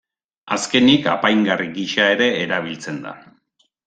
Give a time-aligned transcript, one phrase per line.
[0.55, 3.13] Azkenik, apaingarri gisa ere erabiltzen da.